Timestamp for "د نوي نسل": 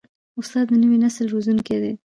0.69-1.25